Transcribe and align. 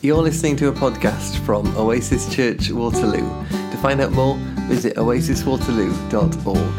You're 0.00 0.22
listening 0.22 0.54
to 0.58 0.68
a 0.68 0.72
podcast 0.72 1.44
from 1.44 1.76
Oasis 1.76 2.32
Church 2.32 2.70
Waterloo. 2.70 3.28
To 3.48 3.76
find 3.82 4.00
out 4.00 4.12
more, 4.12 4.36
visit 4.68 4.94
oasiswaterloo.org. 4.94 6.72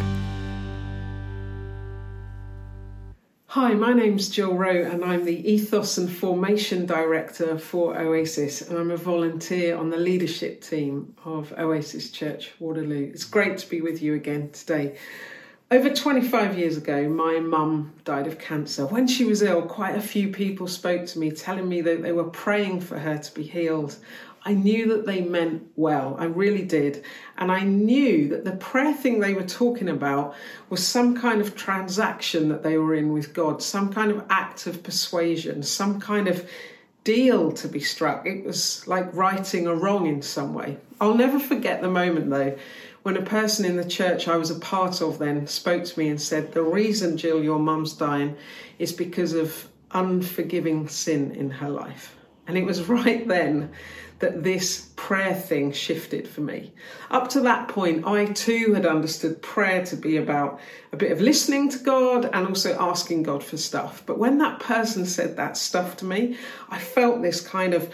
Hi, 3.48 3.74
my 3.74 3.92
name's 3.92 4.30
Jill 4.30 4.54
Rowe, 4.54 4.84
and 4.90 5.04
I'm 5.04 5.26
the 5.26 5.52
Ethos 5.52 5.98
and 5.98 6.10
Formation 6.10 6.86
Director 6.86 7.58
for 7.58 8.00
Oasis, 8.00 8.62
and 8.62 8.80
I'm 8.80 8.92
a 8.92 8.96
volunteer 8.96 9.76
on 9.76 9.90
the 9.90 9.98
leadership 9.98 10.62
team 10.62 11.14
of 11.26 11.52
Oasis 11.58 12.12
Church 12.12 12.52
Waterloo. 12.58 13.12
It's 13.14 13.26
great 13.26 13.58
to 13.58 13.70
be 13.70 13.82
with 13.82 14.02
you 14.02 14.14
again 14.14 14.52
today. 14.52 14.96
Over 15.72 15.92
25 15.92 16.58
years 16.58 16.78
ago, 16.78 17.08
my 17.08 17.40
mum 17.40 17.94
died 18.04 18.26
of 18.26 18.40
cancer. 18.40 18.88
When 18.88 19.06
she 19.06 19.24
was 19.24 19.44
ill, 19.44 19.62
quite 19.62 19.96
a 19.96 20.02
few 20.02 20.30
people 20.30 20.68
spoke 20.68 21.06
to 21.06 21.20
me 21.20 21.30
telling 21.30 21.70
me 21.70 21.82
that 21.82 22.02
they 22.02 22.12
were 22.12 22.24
praying 22.24 22.82
for 22.82 22.98
her 22.98 23.20
to 23.20 23.34
be 23.36 23.44
healed. 23.44 23.96
I 24.44 24.54
knew 24.54 24.88
that 24.88 25.06
they 25.06 25.22
meant 25.22 25.68
well, 25.76 26.16
I 26.18 26.26
really 26.26 26.64
did. 26.64 27.04
And 27.38 27.52
I 27.52 27.60
knew 27.60 28.30
that 28.30 28.46
the 28.46 28.54
prayer 28.54 28.96
thing 28.96 29.20
they 29.20 29.36
were 29.36 29.44
talking 29.44 29.90
about 29.90 30.34
was 30.72 30.88
some 30.88 31.16
kind 31.16 31.40
of 31.40 31.56
transaction 31.56 32.50
that 32.50 32.64
they 32.64 32.80
were 32.80 32.96
in 32.96 33.14
with 33.14 33.36
God, 33.36 33.62
some 33.62 33.94
kind 33.94 34.10
of 34.10 34.26
act 34.28 34.66
of 34.66 34.82
persuasion, 34.82 35.62
some 35.62 36.00
kind 36.02 36.28
of 36.28 36.50
deal 37.04 37.52
to 37.52 37.68
be 37.68 37.80
struck. 37.80 38.26
It 38.26 38.44
was 38.44 38.88
like 38.88 39.14
righting 39.14 39.68
a 39.68 39.76
wrong 39.76 40.08
in 40.08 40.24
some 40.24 40.56
way. 40.56 40.78
I'll 41.00 41.16
never 41.16 41.40
forget 41.40 41.84
the 41.84 41.90
moment 41.90 42.32
though 42.32 42.58
when 43.04 43.18
a 43.18 43.22
person 43.22 43.66
in 43.66 43.78
the 43.78 43.86
church 43.86 44.28
I 44.28 44.38
was 44.38 44.52
a 44.52 44.60
part 44.60 45.02
of 45.02 45.20
then 45.20 45.48
spoke 45.48 45.86
to 45.86 46.00
me 46.00 46.10
and 46.10 46.22
said, 46.22 46.52
The 46.52 46.64
reason, 46.64 47.18
Jill, 47.18 47.44
your 47.44 47.60
mum's 47.60 47.94
dying 47.94 48.36
is 48.78 48.92
because 48.92 49.34
of 49.34 49.68
unforgiving 49.92 50.88
sin 50.88 51.32
in 51.32 51.50
her 51.50 51.70
life. 51.70 52.16
And 52.48 52.58
it 52.58 52.66
was 52.66 52.84
right 52.90 53.28
then 53.28 53.72
that 54.20 54.44
this 54.44 54.90
prayer 54.98 55.34
thing 55.34 55.72
shifted 55.72 56.28
for 56.28 56.42
me. 56.42 56.74
Up 57.10 57.30
to 57.30 57.40
that 57.42 57.70
point, 57.70 58.06
I 58.06 58.26
too 58.26 58.74
had 58.74 58.86
understood 58.86 59.42
prayer 59.42 59.86
to 59.86 59.96
be 59.96 60.18
about 60.18 60.60
a 60.92 60.98
bit 60.98 61.12
of 61.12 61.22
listening 61.22 61.70
to 61.70 61.80
God 61.80 62.30
and 62.34 62.48
also 62.48 62.78
asking 62.80 63.24
God 63.24 63.44
for 63.44 63.56
stuff. 63.56 64.04
But 64.06 64.20
when 64.20 64.38
that 64.40 64.60
person 64.60 65.06
said 65.06 65.38
that 65.38 65.56
stuff 65.56 65.98
to 65.98 66.06
me, 66.06 66.38
I 66.70 66.80
felt 66.80 67.22
this 67.22 67.40
kind 67.40 67.74
of 67.74 67.94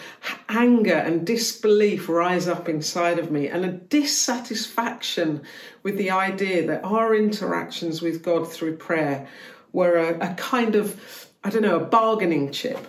anger 0.49 0.95
and 0.95 1.25
disbelief 1.25 2.09
rise 2.09 2.47
up 2.47 2.67
inside 2.67 3.19
of 3.19 3.31
me 3.31 3.47
and 3.47 3.63
a 3.63 3.71
dissatisfaction 3.71 5.43
with 5.83 5.97
the 5.97 6.09
idea 6.09 6.65
that 6.67 6.83
our 6.83 7.15
interactions 7.15 8.01
with 8.01 8.23
God 8.23 8.51
through 8.51 8.77
prayer 8.77 9.27
were 9.73 9.97
a, 9.97 10.31
a 10.31 10.33
kind 10.33 10.75
of, 10.75 11.29
I 11.43 11.51
don't 11.51 11.61
know, 11.61 11.79
a 11.79 11.85
bargaining 11.85 12.51
chip 12.51 12.87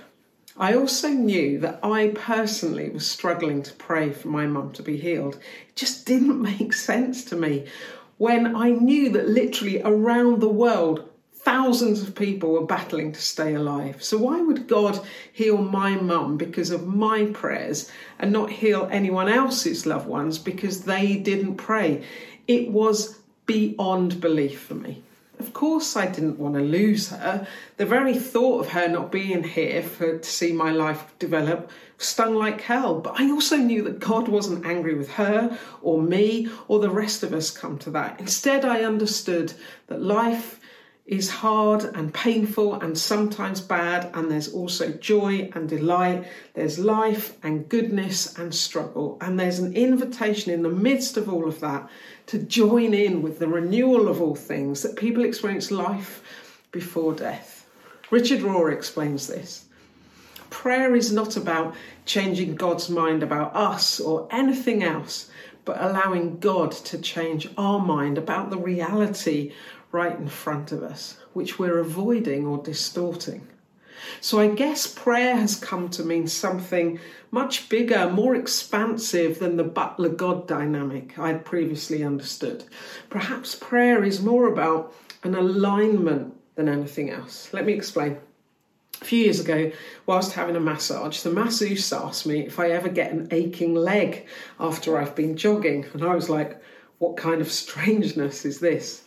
I 0.59 0.75
also 0.75 1.09
knew 1.09 1.59
that 1.61 1.81
I 1.83 2.13
personally 2.15 2.89
was 2.89 3.07
struggling 3.07 3.63
to 3.63 3.75
pray 3.75 4.11
for 4.11 4.29
my 4.29 4.47
mum 4.47 4.73
to 4.73 4.83
be 4.83 4.97
healed. 4.97 5.35
It 5.69 5.77
just 5.77 6.07
didn't 6.07 6.41
make 6.59 6.73
sense 6.73 7.25
to 7.27 7.37
me 7.37 7.67
when 8.19 8.57
I 8.57 8.71
knew 8.71 9.11
that 9.11 9.29
literally 9.29 9.83
around 9.83 10.41
the 10.41 10.49
world, 10.49 11.09
thousands 11.35 12.03
of 12.03 12.15
people 12.15 12.53
were 12.53 12.67
battling 12.67 13.13
to 13.13 13.21
stay 13.21 13.55
alive. 13.55 14.03
So, 14.03 14.17
why 14.19 14.41
would 14.41 14.67
God 14.67 15.01
heal 15.33 15.59
my 15.59 15.97
mum 15.97 16.37
because 16.39 16.71
of 16.71 16.87
my 16.87 17.27
prayers 17.27 17.91
and 18.19 18.33
not 18.33 18.51
heal 18.51 18.89
anyone 18.91 19.29
else's 19.29 19.87
loved 19.87 20.09
ones 20.09 20.39
because 20.39 20.83
they 20.83 21.17
didn't 21.17 21.57
pray? 21.57 22.03
It 22.49 22.71
was 22.71 23.19
beyond 23.45 24.21
belief 24.21 24.61
for 24.61 24.75
me. 24.75 25.03
Of 25.39 25.53
course, 25.53 25.97
I 25.97 26.07
didn't 26.07 26.39
want 26.39 26.55
to 26.55 26.61
lose 26.61 27.11
her. 27.11 27.47
The 27.77 27.87
very 27.87 28.15
thought 28.15 28.61
of 28.61 28.69
her 28.71 28.89
not 28.89 29.13
being 29.13 29.45
here 29.45 29.83
for 29.83 30.19
to 30.19 30.29
see 30.29 30.53
my 30.53 30.71
life 30.71 31.13
develop 31.19 31.71
stung 31.99 32.35
like 32.35 32.61
hell. 32.63 33.01
But 33.01 33.21
I 33.21 33.31
also 33.31 33.57
knew 33.57 33.83
that 33.83 34.01
God 34.01 34.29
wasn't 34.29 34.65
angry 34.65 34.95
with 34.95 35.11
her 35.13 35.59
or 35.83 36.01
me 36.01 36.49
or 36.69 36.79
the 36.79 36.91
rest 36.91 37.23
of 37.23 37.33
us 37.33 37.51
come 37.51 37.79
to 37.79 37.91
that. 37.91 38.19
Instead, 38.19 38.65
I 38.65 38.83
understood 38.83 39.53
that 39.89 40.03
life 40.03 40.59
is 41.07 41.31
hard 41.31 41.85
and 41.85 42.13
painful 42.13 42.75
and 42.75 42.99
sometimes 42.99 43.61
bad, 43.61 44.11
and 44.15 44.29
there's 44.29 44.53
also 44.53 44.91
joy 44.93 45.49
and 45.55 45.69
delight. 45.69 46.27
There's 46.55 46.81
life 46.81 47.37
and 47.45 47.69
goodness 47.69 48.37
and 48.37 48.53
struggle, 48.53 49.17
and 49.21 49.39
there's 49.39 49.61
an 49.61 49.77
invitation 49.77 50.53
in 50.53 50.63
the 50.63 50.69
midst 50.69 51.17
of 51.17 51.29
all 51.29 51.47
of 51.47 51.61
that 51.61 51.89
to 52.27 52.39
join 52.39 52.93
in 52.93 53.23
with 53.23 53.39
the 53.39 53.47
renewal 53.47 54.09
of 54.09 54.21
all 54.21 54.35
things, 54.35 54.83
that 54.83 54.97
people 54.97 55.25
experience 55.25 55.71
life 55.71 56.23
before 56.73 57.15
death. 57.15 57.69
Richard 58.11 58.41
Rohr 58.41 58.73
explains 58.73 59.29
this. 59.29 59.65
Prayer 60.51 60.97
is 60.97 61.13
not 61.13 61.37
about 61.37 61.75
changing 62.05 62.57
God's 62.57 62.89
mind 62.89 63.23
about 63.23 63.55
us 63.55 64.01
or 64.01 64.27
anything 64.33 64.83
else, 64.83 65.31
but 65.65 65.81
allowing 65.81 66.39
God 66.39 66.73
to 66.73 66.99
change 66.99 67.49
our 67.57 67.79
mind 67.79 68.19
about 68.19 68.51
the 68.51 68.59
reality 68.59 69.53
right 69.93 70.17
in 70.19 70.29
front 70.29 70.73
of 70.73 70.83
us, 70.83 71.19
which 71.33 71.59
we're 71.59 71.79
avoiding 71.79 72.47
or 72.47 72.59
distorting. 72.59 73.47
So 74.21 74.39
I 74.39 74.49
guess 74.49 74.87
prayer 74.87 75.37
has 75.37 75.57
come 75.57 75.89
to 75.91 76.05
mean 76.05 76.27
something 76.27 77.01
much 77.31 77.69
bigger, 77.69 78.11
more 78.11 78.35
expansive 78.35 79.39
than 79.39 79.57
the 79.57 79.65
butler 79.65 80.11
God 80.11 80.47
dynamic 80.47 81.19
I'd 81.19 81.45
previously 81.45 82.05
understood. 82.05 82.65
Perhaps 83.11 83.55
prayer 83.55 84.05
is 84.05 84.23
more 84.23 84.47
about 84.49 84.95
an 85.23 85.35
alignment 85.35 86.35
than 86.55 86.69
anything 86.69 87.11
else. 87.11 87.53
Let 87.53 87.67
me 87.67 87.73
explain. 87.73 88.19
A 89.03 89.05
few 89.05 89.25
years 89.25 89.41
ago, 89.41 89.73
whilst 90.07 90.33
having 90.33 90.57
a 90.57 90.61
massage, 90.61 91.21
the 91.21 91.31
masseuse 91.31 91.93
asked 91.93 92.27
me 92.27 92.47
if 92.47 92.59
I 92.59 92.71
ever 92.71 92.89
get 92.89 93.13
an 93.13 93.29
aching 93.31 93.75
leg 93.75 94.27
after 94.59 94.97
I've 94.97 95.15
been 95.15 95.37
jogging. 95.37 95.85
And 95.93 96.03
I 96.03 96.15
was 96.15 96.31
like, 96.31 96.63
what 96.99 97.19
kind 97.19 97.43
of 97.43 97.53
strangeness 97.53 98.47
is 98.47 98.59
this? 98.59 99.03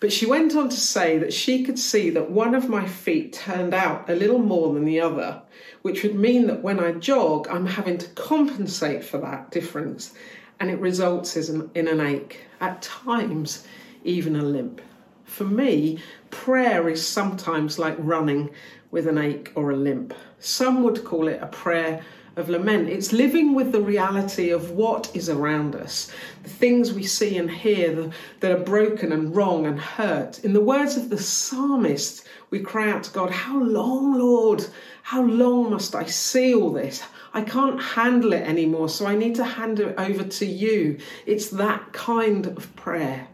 But 0.00 0.12
she 0.12 0.26
went 0.26 0.54
on 0.54 0.68
to 0.68 0.76
say 0.76 1.18
that 1.18 1.32
she 1.32 1.62
could 1.64 1.78
see 1.78 2.10
that 2.10 2.30
one 2.30 2.54
of 2.54 2.68
my 2.68 2.86
feet 2.86 3.32
turned 3.32 3.72
out 3.72 4.10
a 4.10 4.14
little 4.14 4.38
more 4.38 4.74
than 4.74 4.84
the 4.84 5.00
other, 5.00 5.40
which 5.82 6.02
would 6.02 6.14
mean 6.14 6.46
that 6.48 6.62
when 6.62 6.78
I 6.78 6.92
jog, 6.92 7.48
I'm 7.48 7.66
having 7.66 7.96
to 7.98 8.08
compensate 8.10 9.04
for 9.04 9.18
that 9.18 9.50
difference, 9.50 10.12
and 10.60 10.70
it 10.70 10.78
results 10.78 11.36
in 11.36 11.88
an 11.88 12.00
ache, 12.00 12.40
at 12.60 12.82
times, 12.82 13.66
even 14.04 14.36
a 14.36 14.42
limp. 14.42 14.80
For 15.24 15.44
me, 15.44 16.00
prayer 16.30 16.88
is 16.88 17.06
sometimes 17.06 17.78
like 17.78 17.96
running 17.98 18.50
with 18.90 19.08
an 19.08 19.18
ache 19.18 19.52
or 19.54 19.70
a 19.70 19.76
limp. 19.76 20.12
Some 20.38 20.82
would 20.82 21.04
call 21.04 21.28
it 21.28 21.42
a 21.42 21.46
prayer 21.46 22.04
of 22.36 22.48
lament. 22.48 22.88
It's 22.88 23.12
living 23.12 23.54
with 23.54 23.72
the 23.72 23.80
reality 23.80 24.50
of 24.50 24.72
what 24.72 25.10
is 25.14 25.28
around 25.28 25.74
us, 25.74 26.10
the 26.42 26.50
things 26.50 26.92
we 26.92 27.04
see 27.04 27.38
and 27.38 27.50
hear 27.50 28.10
that 28.40 28.50
are 28.50 28.64
broken 28.64 29.12
and 29.12 29.34
wrong 29.34 29.66
and 29.66 29.78
hurt. 29.78 30.44
In 30.44 30.52
the 30.52 30.60
words 30.60 30.96
of 30.96 31.10
the 31.10 31.18
psalmist, 31.18 32.26
we 32.50 32.60
cry 32.60 32.90
out 32.90 33.04
to 33.04 33.12
God, 33.12 33.30
How 33.30 33.60
long, 33.60 34.18
Lord? 34.18 34.66
How 35.02 35.22
long 35.22 35.70
must 35.70 35.94
I 35.94 36.06
see 36.06 36.54
all 36.54 36.72
this? 36.72 37.02
I 37.32 37.42
can't 37.42 37.80
handle 37.80 38.32
it 38.32 38.42
anymore, 38.42 38.88
so 38.88 39.06
I 39.06 39.16
need 39.16 39.34
to 39.36 39.44
hand 39.44 39.80
it 39.80 39.94
over 39.98 40.24
to 40.24 40.46
you. 40.46 40.98
It's 41.26 41.48
that 41.50 41.92
kind 41.92 42.46
of 42.46 42.74
prayer. 42.76 43.28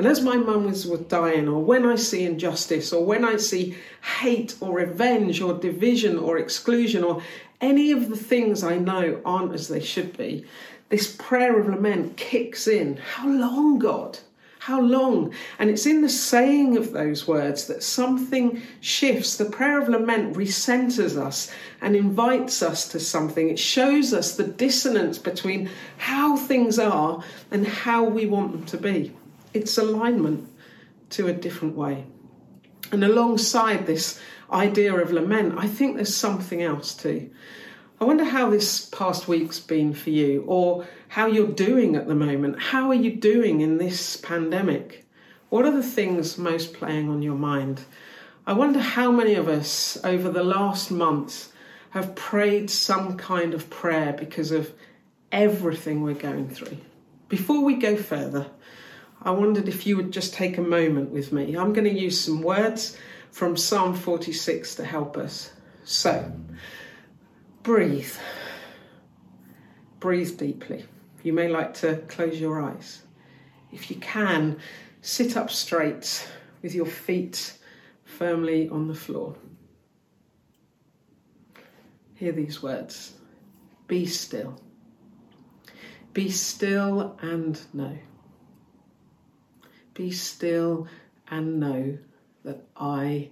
And 0.00 0.08
as 0.08 0.22
my 0.22 0.38
mum 0.38 0.64
was, 0.64 0.86
was 0.86 1.00
dying, 1.00 1.46
or 1.46 1.62
when 1.62 1.84
I 1.84 1.96
see 1.96 2.24
injustice, 2.24 2.90
or 2.90 3.04
when 3.04 3.22
I 3.22 3.36
see 3.36 3.76
hate, 4.20 4.56
or 4.58 4.76
revenge, 4.76 5.42
or 5.42 5.52
division, 5.52 6.18
or 6.18 6.38
exclusion, 6.38 7.04
or 7.04 7.22
any 7.60 7.92
of 7.92 8.08
the 8.08 8.16
things 8.16 8.64
I 8.64 8.78
know 8.78 9.20
aren't 9.26 9.52
as 9.52 9.68
they 9.68 9.80
should 9.80 10.16
be, 10.16 10.46
this 10.88 11.14
prayer 11.16 11.60
of 11.60 11.68
lament 11.68 12.16
kicks 12.16 12.66
in. 12.66 12.96
How 12.96 13.28
long, 13.28 13.78
God? 13.78 14.18
How 14.60 14.80
long? 14.80 15.34
And 15.58 15.68
it's 15.68 15.84
in 15.84 16.00
the 16.00 16.08
saying 16.08 16.78
of 16.78 16.92
those 16.92 17.28
words 17.28 17.66
that 17.66 17.82
something 17.82 18.62
shifts. 18.80 19.36
The 19.36 19.50
prayer 19.50 19.82
of 19.82 19.90
lament 19.90 20.34
recenters 20.34 21.18
us 21.18 21.52
and 21.82 21.94
invites 21.94 22.62
us 22.62 22.88
to 22.88 23.00
something. 23.00 23.50
It 23.50 23.58
shows 23.58 24.14
us 24.14 24.34
the 24.34 24.44
dissonance 24.44 25.18
between 25.18 25.68
how 25.98 26.38
things 26.38 26.78
are 26.78 27.22
and 27.50 27.66
how 27.66 28.04
we 28.04 28.24
want 28.24 28.52
them 28.52 28.64
to 28.64 28.78
be. 28.78 29.12
It's 29.52 29.78
alignment 29.78 30.48
to 31.10 31.26
a 31.26 31.32
different 31.32 31.76
way. 31.76 32.04
And 32.92 33.04
alongside 33.04 33.86
this 33.86 34.20
idea 34.52 34.94
of 34.94 35.12
lament, 35.12 35.54
I 35.56 35.66
think 35.66 35.96
there's 35.96 36.14
something 36.14 36.62
else 36.62 36.94
too. 36.94 37.30
I 38.00 38.04
wonder 38.04 38.24
how 38.24 38.48
this 38.48 38.86
past 38.86 39.28
week's 39.28 39.60
been 39.60 39.92
for 39.92 40.10
you, 40.10 40.42
or 40.46 40.86
how 41.08 41.26
you're 41.26 41.46
doing 41.46 41.96
at 41.96 42.08
the 42.08 42.14
moment. 42.14 42.58
How 42.58 42.88
are 42.88 42.94
you 42.94 43.14
doing 43.14 43.60
in 43.60 43.76
this 43.76 44.16
pandemic? 44.16 45.04
What 45.50 45.66
are 45.66 45.72
the 45.72 45.82
things 45.82 46.38
most 46.38 46.72
playing 46.72 47.10
on 47.10 47.20
your 47.20 47.34
mind? 47.34 47.82
I 48.46 48.54
wonder 48.54 48.80
how 48.80 49.12
many 49.12 49.34
of 49.34 49.48
us 49.48 49.98
over 50.02 50.30
the 50.30 50.42
last 50.42 50.90
months 50.90 51.52
have 51.90 52.14
prayed 52.14 52.70
some 52.70 53.16
kind 53.16 53.52
of 53.52 53.68
prayer 53.68 54.12
because 54.12 54.50
of 54.50 54.72
everything 55.30 56.02
we're 56.02 56.14
going 56.14 56.48
through. 56.48 56.78
Before 57.28 57.62
we 57.62 57.74
go 57.74 57.96
further, 57.96 58.46
I 59.22 59.30
wondered 59.32 59.68
if 59.68 59.86
you 59.86 59.96
would 59.96 60.12
just 60.12 60.32
take 60.32 60.56
a 60.56 60.62
moment 60.62 61.10
with 61.10 61.32
me. 61.32 61.54
I'm 61.54 61.72
going 61.72 61.84
to 61.84 61.98
use 61.98 62.18
some 62.18 62.42
words 62.42 62.96
from 63.30 63.56
Psalm 63.56 63.94
46 63.94 64.76
to 64.76 64.84
help 64.84 65.16
us. 65.16 65.52
So, 65.84 66.32
breathe. 67.62 68.12
Breathe 69.98 70.38
deeply. 70.38 70.86
You 71.22 71.34
may 71.34 71.48
like 71.48 71.74
to 71.74 71.96
close 72.08 72.40
your 72.40 72.62
eyes. 72.62 73.02
If 73.72 73.90
you 73.90 73.96
can, 73.96 74.58
sit 75.02 75.36
up 75.36 75.50
straight 75.50 76.26
with 76.62 76.74
your 76.74 76.86
feet 76.86 77.58
firmly 78.04 78.68
on 78.70 78.88
the 78.88 78.94
floor. 78.94 79.36
Hear 82.14 82.32
these 82.32 82.62
words 82.62 83.14
Be 83.86 84.06
still. 84.06 84.60
Be 86.12 86.30
still 86.30 87.18
and 87.22 87.60
know. 87.72 87.98
Be 89.94 90.10
still 90.10 90.88
and 91.28 91.60
know 91.60 91.98
that 92.44 92.64
I 92.76 93.30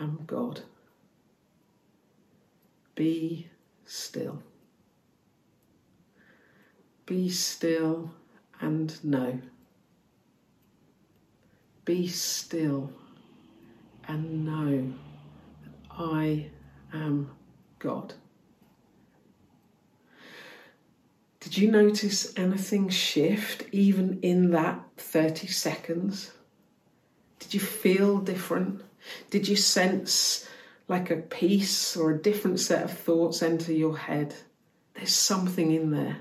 am 0.00 0.20
God. 0.26 0.60
Be 2.94 3.48
still. 3.84 4.42
Be 7.06 7.28
still 7.30 8.10
and 8.60 9.02
know. 9.04 9.40
Be 11.84 12.06
still 12.06 12.92
and 14.06 14.44
know 14.44 14.92
that 15.62 15.74
I 15.90 16.50
am 16.92 17.30
God. 17.78 18.14
Did 21.48 21.56
you 21.56 21.70
notice 21.70 22.34
anything 22.36 22.90
shift 22.90 23.64
even 23.72 24.20
in 24.20 24.50
that 24.50 24.84
30 24.98 25.46
seconds? 25.46 26.30
Did 27.38 27.54
you 27.54 27.60
feel 27.60 28.18
different? 28.18 28.82
Did 29.30 29.48
you 29.48 29.56
sense 29.56 30.46
like 30.88 31.10
a 31.10 31.16
peace 31.16 31.96
or 31.96 32.10
a 32.10 32.18
different 32.20 32.60
set 32.60 32.84
of 32.84 32.92
thoughts 32.92 33.42
enter 33.42 33.72
your 33.72 33.96
head? 33.96 34.34
There's 34.94 35.14
something 35.14 35.72
in 35.72 35.90
there. 35.90 36.18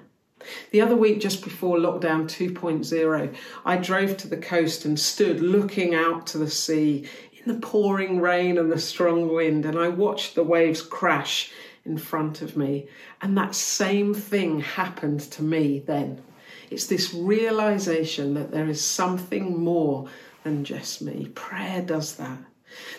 The 0.72 0.80
other 0.80 0.96
week, 0.96 1.20
just 1.20 1.44
before 1.44 1.78
lockdown 1.78 2.30
2.0, 2.30 3.36
I 3.66 3.76
drove 3.76 4.16
to 4.16 4.30
the 4.30 4.38
coast 4.38 4.86
and 4.86 4.98
stood 4.98 5.42
looking 5.42 5.94
out 5.94 6.26
to 6.28 6.38
the 6.38 6.50
sea 6.50 7.06
in 7.34 7.54
the 7.54 7.60
pouring 7.60 8.22
rain 8.22 8.58
and 8.58 8.72
the 8.72 8.80
strong 8.80 9.28
wind, 9.36 9.66
and 9.66 9.78
I 9.78 9.90
watched 9.90 10.36
the 10.36 10.44
waves 10.44 10.82
crash 10.82 11.52
in 11.88 11.98
front 11.98 12.42
of 12.42 12.56
me. 12.56 12.88
And 13.22 13.38
that 13.38 13.56
same 13.56 14.14
thing 14.14 14.60
happened 14.60 15.22
to 15.32 15.42
me 15.42 15.80
then. 15.80 16.22
It's 16.70 16.88
this 16.88 17.14
realization 17.14 18.34
that 18.34 18.52
there 18.52 18.68
is 18.68 18.84
something 18.84 19.58
more 19.58 20.10
than 20.44 20.64
just 20.64 21.02
me. 21.02 21.32
Prayer 21.34 21.82
does 21.82 22.16
that. 22.18 22.38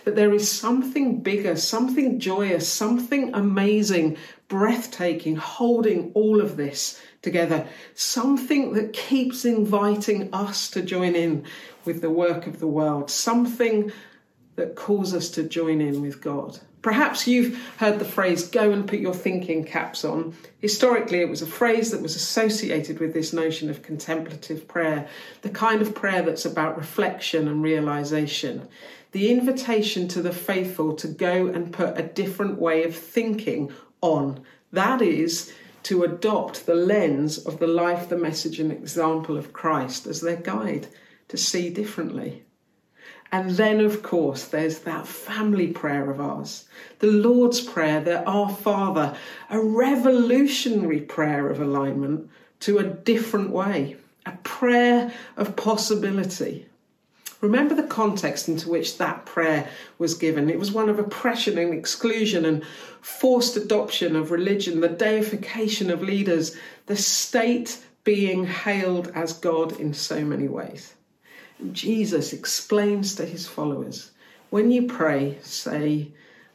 That 0.04 0.16
there 0.16 0.32
is 0.32 0.50
something 0.50 1.20
bigger, 1.20 1.54
something 1.54 2.18
joyous, 2.18 2.66
something 2.66 3.34
amazing, 3.34 4.16
breathtaking, 4.48 5.36
holding 5.36 6.10
all 6.14 6.40
of 6.40 6.56
this 6.56 7.00
together. 7.20 7.66
Something 7.94 8.72
that 8.72 8.92
keeps 8.92 9.44
inviting 9.44 10.32
us 10.32 10.70
to 10.70 10.82
join 10.82 11.14
in 11.14 11.44
with 11.84 12.00
the 12.00 12.10
work 12.10 12.46
of 12.46 12.58
the 12.58 12.66
world. 12.66 13.10
Something 13.10 13.92
that 14.58 14.74
calls 14.74 15.14
us 15.14 15.30
to 15.30 15.44
join 15.44 15.80
in 15.80 16.02
with 16.02 16.20
God. 16.20 16.58
Perhaps 16.82 17.28
you've 17.28 17.56
heard 17.78 18.00
the 18.00 18.04
phrase 18.04 18.48
go 18.48 18.72
and 18.72 18.88
put 18.88 18.98
your 18.98 19.14
thinking 19.14 19.64
caps 19.64 20.04
on. 20.04 20.34
Historically, 20.60 21.20
it 21.20 21.28
was 21.28 21.42
a 21.42 21.46
phrase 21.46 21.92
that 21.92 22.02
was 22.02 22.16
associated 22.16 22.98
with 22.98 23.14
this 23.14 23.32
notion 23.32 23.70
of 23.70 23.82
contemplative 23.82 24.66
prayer, 24.66 25.08
the 25.42 25.48
kind 25.48 25.80
of 25.80 25.94
prayer 25.94 26.22
that's 26.22 26.44
about 26.44 26.76
reflection 26.76 27.46
and 27.46 27.62
realization. 27.62 28.68
The 29.12 29.30
invitation 29.30 30.08
to 30.08 30.22
the 30.22 30.32
faithful 30.32 30.94
to 30.96 31.06
go 31.06 31.46
and 31.46 31.72
put 31.72 31.96
a 31.96 32.02
different 32.02 32.60
way 32.60 32.82
of 32.82 32.96
thinking 32.96 33.72
on. 34.00 34.42
That 34.72 35.00
is, 35.00 35.52
to 35.84 36.02
adopt 36.02 36.66
the 36.66 36.74
lens 36.74 37.38
of 37.38 37.60
the 37.60 37.68
life, 37.68 38.08
the 38.08 38.18
message, 38.18 38.58
and 38.58 38.72
example 38.72 39.36
of 39.36 39.52
Christ 39.52 40.08
as 40.08 40.20
their 40.20 40.36
guide 40.36 40.88
to 41.28 41.36
see 41.36 41.70
differently. 41.70 42.44
And 43.30 43.50
then, 43.50 43.80
of 43.80 44.02
course, 44.02 44.44
there's 44.44 44.80
that 44.80 45.06
family 45.06 45.68
prayer 45.68 46.10
of 46.10 46.20
ours, 46.20 46.64
the 47.00 47.08
Lord's 47.08 47.60
Prayer, 47.60 48.00
the 48.00 48.24
Our 48.24 48.48
Father, 48.48 49.16
a 49.50 49.60
revolutionary 49.60 51.00
prayer 51.02 51.50
of 51.50 51.60
alignment 51.60 52.30
to 52.60 52.78
a 52.78 52.84
different 52.84 53.50
way, 53.50 53.96
a 54.24 54.32
prayer 54.44 55.12
of 55.36 55.56
possibility. 55.56 56.66
Remember 57.40 57.74
the 57.74 57.84
context 57.84 58.48
into 58.48 58.68
which 58.68 58.98
that 58.98 59.26
prayer 59.26 59.68
was 59.98 60.14
given. 60.14 60.50
It 60.50 60.58
was 60.58 60.72
one 60.72 60.88
of 60.88 60.98
oppression 60.98 61.58
and 61.58 61.72
exclusion 61.72 62.44
and 62.44 62.64
forced 63.00 63.56
adoption 63.56 64.16
of 64.16 64.30
religion, 64.30 64.80
the 64.80 64.88
deification 64.88 65.90
of 65.90 66.02
leaders, 66.02 66.56
the 66.86 66.96
state 66.96 67.78
being 68.02 68.46
hailed 68.46 69.12
as 69.14 69.34
God 69.34 69.78
in 69.78 69.92
so 69.92 70.24
many 70.24 70.48
ways. 70.48 70.94
Jesus 71.72 72.32
explains 72.32 73.14
to 73.14 73.24
his 73.24 73.46
followers 73.46 74.12
when 74.50 74.70
you 74.70 74.86
pray, 74.86 75.38
say, 75.42 76.12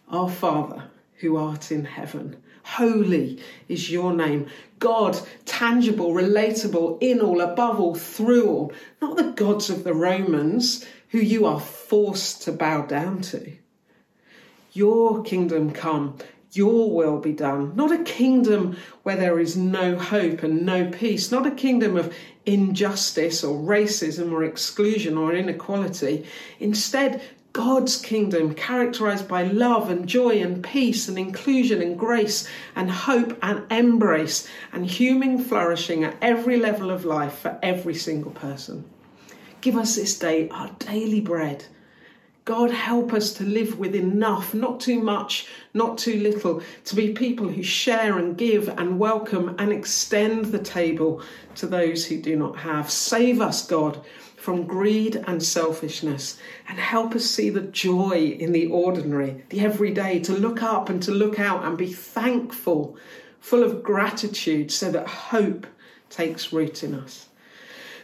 Our 0.09 0.29
Father 0.29 0.83
who 1.17 1.37
art 1.37 1.71
in 1.71 1.85
heaven, 1.85 2.37
holy 2.63 3.39
is 3.67 3.91
your 3.91 4.13
name. 4.13 4.47
God, 4.79 5.17
tangible, 5.45 6.13
relatable, 6.13 6.97
in 7.01 7.21
all, 7.21 7.41
above 7.41 7.79
all, 7.79 7.95
through 7.95 8.47
all, 8.47 8.73
not 9.01 9.17
the 9.17 9.31
gods 9.31 9.69
of 9.69 9.83
the 9.83 9.93
Romans 9.93 10.85
who 11.09 11.19
you 11.19 11.45
are 11.45 11.59
forced 11.59 12.41
to 12.43 12.51
bow 12.51 12.81
down 12.81 13.21
to. 13.21 13.53
Your 14.73 15.21
kingdom 15.21 15.71
come, 15.71 16.17
your 16.51 16.91
will 16.91 17.19
be 17.19 17.33
done. 17.33 17.75
Not 17.75 17.91
a 17.91 18.03
kingdom 18.03 18.77
where 19.03 19.15
there 19.15 19.39
is 19.39 19.55
no 19.55 19.95
hope 19.97 20.43
and 20.43 20.65
no 20.65 20.89
peace, 20.89 21.31
not 21.31 21.45
a 21.45 21.51
kingdom 21.51 21.95
of 21.95 22.13
injustice 22.45 23.43
or 23.43 23.59
racism 23.59 24.31
or 24.31 24.43
exclusion 24.43 25.17
or 25.17 25.33
inequality. 25.33 26.25
Instead, 26.59 27.21
God's 27.53 28.01
kingdom, 28.01 28.55
characterized 28.55 29.27
by 29.27 29.43
love 29.43 29.91
and 29.91 30.07
joy 30.07 30.41
and 30.41 30.63
peace 30.63 31.07
and 31.07 31.19
inclusion 31.19 31.83
and 31.83 31.97
grace 31.97 32.49
and 32.75 32.89
hope 32.89 33.37
and 33.43 33.71
embrace 33.71 34.47
and 34.71 34.87
human 34.87 35.37
flourishing 35.37 36.03
at 36.03 36.17
every 36.19 36.57
level 36.57 36.89
of 36.89 37.05
life 37.05 37.37
for 37.39 37.59
every 37.61 37.93
single 37.93 38.31
person. 38.31 38.85
Give 39.61 39.77
us 39.77 39.95
this 39.95 40.17
day 40.17 40.49
our 40.49 40.71
daily 40.79 41.21
bread 41.21 41.65
God, 42.45 42.71
help 42.71 43.13
us 43.13 43.31
to 43.35 43.45
live 43.45 43.79
with 43.79 43.95
enough, 43.95 44.53
not 44.53 44.81
too 44.81 44.99
much, 44.99 45.47
not 45.73 45.97
too 45.97 46.19
little, 46.19 46.61
to 46.83 46.95
be 46.95 47.13
people 47.13 47.47
who 47.47 47.63
share 47.63 48.17
and 48.17 48.37
give 48.37 48.67
and 48.67 48.99
welcome 48.99 49.55
and 49.59 49.71
extend 49.71 50.45
the 50.45 50.59
table 50.59 51.21
to 51.55 51.67
those 51.67 52.05
who 52.05 52.17
do 52.21 52.35
not 52.35 52.57
have. 52.57 52.91
Save 52.91 53.39
us, 53.39 53.65
God, 53.65 54.03
from 54.35 54.67
greed 54.67 55.23
and 55.25 55.41
selfishness 55.41 56.37
and 56.67 56.77
help 56.77 57.15
us 57.15 57.23
see 57.23 57.49
the 57.49 57.61
joy 57.61 58.35
in 58.37 58.51
the 58.51 58.67
ordinary, 58.67 59.45
the 59.47 59.61
everyday, 59.61 60.19
to 60.19 60.33
look 60.33 60.61
up 60.61 60.89
and 60.89 61.01
to 61.03 61.11
look 61.11 61.39
out 61.39 61.63
and 61.63 61.77
be 61.77 61.93
thankful, 61.93 62.97
full 63.39 63.63
of 63.63 63.81
gratitude, 63.81 64.69
so 64.69 64.91
that 64.91 65.07
hope 65.07 65.65
takes 66.09 66.51
root 66.51 66.83
in 66.83 66.93
us. 66.93 67.29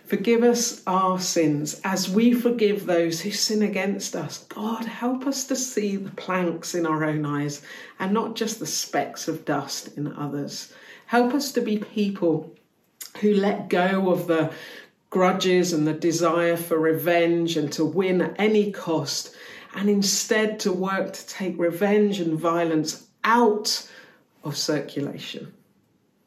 Forgive 0.10 0.42
us 0.42 0.82
our 0.88 1.20
sins 1.20 1.80
as 1.84 2.10
we 2.10 2.34
forgive 2.34 2.88
those 2.88 3.22
who 3.22 3.30
sin 3.30 3.62
against 3.62 4.16
us. 4.16 4.44
God, 4.46 4.84
help 4.86 5.28
us 5.28 5.46
to 5.46 5.56
see 5.56 5.98
the 5.98 6.10
planks 6.10 6.74
in 6.74 6.88
our 6.88 7.04
own 7.04 7.28
eyes 7.28 7.62
and 8.00 8.12
not 8.12 8.36
just 8.36 8.60
the 8.60 8.66
specks 8.66 9.28
of 9.28 9.46
dust 9.46 9.96
in 9.98 10.12
others. 10.14 10.74
Help 11.06 11.36
us 11.36 11.52
to 11.52 11.62
be 11.62 11.78
people 11.78 12.52
who 13.22 13.36
let 13.36 13.70
go 13.70 14.10
of 14.10 14.26
the 14.26 14.52
grudges 15.12 15.74
and 15.74 15.86
the 15.86 15.94
desire 15.94 16.58
for 16.58 16.80
revenge 16.80 17.56
and 17.56 17.72
to 17.74 17.86
win 17.86 18.24
at 18.24 18.36
any 18.40 18.72
cost, 18.72 19.36
and 19.76 19.92
instead 19.92 20.60
to 20.62 20.74
work 20.74 21.14
to 21.14 21.28
take 21.28 21.60
revenge 21.60 22.20
and 22.20 22.40
violence 22.40 23.06
out 23.24 23.88
of 24.44 24.58
circulation. 24.58 25.54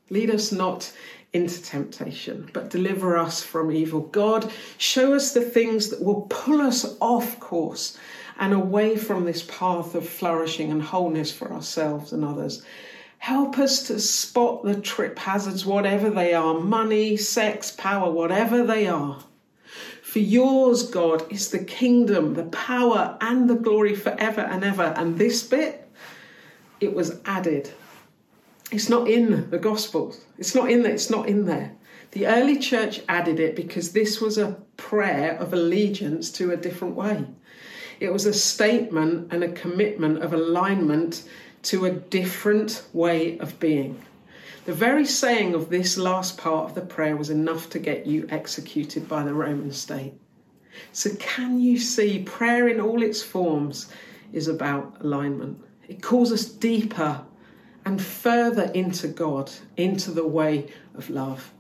Lead 0.08 0.30
us 0.30 0.52
not 0.52 0.92
into 1.32 1.62
temptation, 1.62 2.50
but 2.52 2.70
deliver 2.70 3.16
us 3.16 3.42
from 3.42 3.72
evil. 3.72 4.00
God, 4.00 4.50
show 4.76 5.14
us 5.14 5.32
the 5.32 5.40
things 5.40 5.88
that 5.88 6.02
will 6.02 6.26
pull 6.28 6.60
us 6.60 6.96
off 7.00 7.40
course 7.40 7.98
and 8.38 8.52
away 8.52 8.96
from 8.96 9.24
this 9.24 9.42
path 9.42 9.94
of 9.94 10.08
flourishing 10.08 10.70
and 10.70 10.82
wholeness 10.82 11.32
for 11.32 11.52
ourselves 11.52 12.12
and 12.12 12.24
others. 12.24 12.62
Help 13.18 13.58
us 13.58 13.84
to 13.84 14.00
spot 14.00 14.64
the 14.64 14.80
trip 14.80 15.18
hazards, 15.18 15.64
whatever 15.64 16.10
they 16.10 16.34
are 16.34 16.54
money, 16.54 17.16
sex, 17.16 17.70
power, 17.70 18.10
whatever 18.10 18.64
they 18.64 18.86
are. 18.86 19.22
For 20.02 20.18
yours, 20.18 20.90
God, 20.90 21.30
is 21.32 21.50
the 21.50 21.64
kingdom, 21.64 22.34
the 22.34 22.44
power, 22.44 23.16
and 23.20 23.48
the 23.48 23.54
glory 23.54 23.94
forever 23.94 24.42
and 24.42 24.64
ever. 24.64 24.92
And 24.96 25.16
this 25.16 25.42
bit, 25.42 25.88
it 26.80 26.92
was 26.92 27.20
added 27.24 27.70
it's 28.72 28.88
not 28.88 29.08
in 29.08 29.50
the 29.50 29.58
Gospels. 29.58 30.24
It's 30.38 30.54
not 30.54 30.70
in 30.70 30.82
there. 30.82 30.92
It's 30.92 31.10
not 31.10 31.28
in 31.28 31.44
there. 31.44 31.72
The 32.12 32.26
early 32.26 32.58
church 32.58 33.00
added 33.08 33.38
it 33.38 33.54
because 33.54 33.92
this 33.92 34.20
was 34.20 34.38
a 34.38 34.56
prayer 34.76 35.36
of 35.36 35.52
allegiance 35.52 36.30
to 36.32 36.50
a 36.50 36.56
different 36.56 36.94
way. 36.94 37.26
It 38.00 38.12
was 38.12 38.26
a 38.26 38.32
statement 38.32 39.32
and 39.32 39.44
a 39.44 39.52
commitment 39.52 40.22
of 40.22 40.32
alignment 40.32 41.22
to 41.64 41.84
a 41.84 41.90
different 41.90 42.84
way 42.92 43.38
of 43.38 43.60
being. 43.60 44.02
The 44.64 44.72
very 44.72 45.04
saying 45.04 45.54
of 45.54 45.68
this 45.68 45.98
last 45.98 46.38
part 46.38 46.70
of 46.70 46.74
the 46.74 46.80
prayer 46.80 47.16
was 47.16 47.30
enough 47.30 47.68
to 47.70 47.78
get 47.78 48.06
you 48.06 48.26
executed 48.30 49.08
by 49.08 49.22
the 49.22 49.34
Roman 49.34 49.72
state. 49.72 50.14
So, 50.92 51.10
can 51.18 51.60
you 51.60 51.78
see 51.78 52.22
prayer 52.22 52.68
in 52.68 52.80
all 52.80 53.02
its 53.02 53.22
forms 53.22 53.92
is 54.32 54.48
about 54.48 54.96
alignment? 55.00 55.62
It 55.88 56.00
calls 56.00 56.32
us 56.32 56.46
deeper 56.46 57.22
and 57.84 58.02
further 58.02 58.70
into 58.74 59.08
God, 59.08 59.50
into 59.76 60.10
the 60.10 60.26
way 60.26 60.72
of 60.94 61.10
love. 61.10 61.52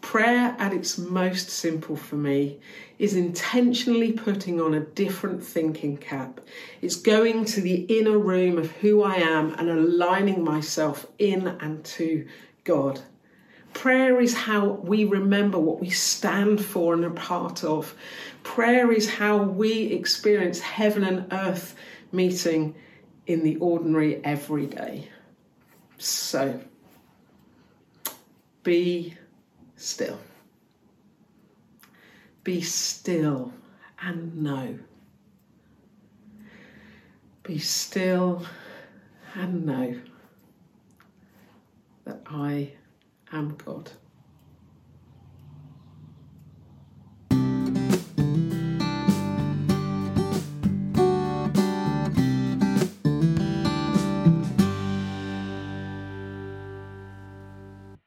Prayer 0.00 0.54
at 0.58 0.74
its 0.74 0.98
most 0.98 1.48
simple 1.48 1.96
for 1.96 2.16
me 2.16 2.60
is 2.98 3.16
intentionally 3.16 4.12
putting 4.12 4.60
on 4.60 4.74
a 4.74 4.80
different 4.80 5.42
thinking 5.42 5.96
cap. 5.96 6.42
It's 6.82 6.96
going 6.96 7.46
to 7.46 7.62
the 7.62 7.82
inner 7.84 8.18
room 8.18 8.58
of 8.58 8.70
who 8.72 9.02
I 9.02 9.14
am 9.14 9.54
and 9.54 9.70
aligning 9.70 10.44
myself 10.44 11.06
in 11.18 11.46
and 11.46 11.82
to 11.84 12.26
God. 12.64 13.00
Prayer 13.72 14.20
is 14.20 14.34
how 14.34 14.64
we 14.84 15.04
remember 15.04 15.58
what 15.58 15.80
we 15.80 15.90
stand 15.90 16.64
for 16.64 16.92
and 16.92 17.04
are 17.04 17.10
part 17.10 17.64
of. 17.64 17.94
Prayer 18.42 18.92
is 18.92 19.08
how 19.08 19.38
we 19.38 19.84
experience 19.86 20.60
heaven 20.60 21.02
and 21.02 21.32
earth 21.32 21.74
meeting 22.12 22.74
in 23.26 23.42
the 23.42 23.56
ordinary 23.56 24.22
everyday. 24.24 25.08
So, 26.04 26.60
be 28.62 29.16
still. 29.76 30.18
Be 32.42 32.60
still 32.60 33.54
and 34.02 34.36
know. 34.42 34.78
Be 37.42 37.58
still 37.58 38.44
and 39.34 39.64
know 39.64 39.98
that 42.04 42.20
I 42.26 42.72
am 43.32 43.56
God. 43.56 43.90